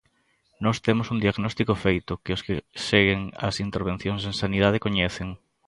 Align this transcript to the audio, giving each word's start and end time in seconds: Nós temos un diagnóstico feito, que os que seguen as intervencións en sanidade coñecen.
Nós 0.65 0.77
temos 0.85 1.07
un 1.13 1.19
diagnóstico 1.23 1.73
feito, 1.85 2.13
que 2.23 2.35
os 2.35 2.41
que 2.45 2.55
seguen 2.87 3.21
as 3.47 3.55
intervencións 3.65 4.21
en 4.29 4.33
sanidade 4.41 4.83
coñecen. 4.85 5.27